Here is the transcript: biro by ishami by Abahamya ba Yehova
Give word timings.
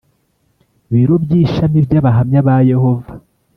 biro 0.91 1.15
by 1.23 1.31
ishami 1.41 1.77
by 1.85 1.93
Abahamya 1.99 2.39
ba 2.47 2.55
Yehova 2.71 3.11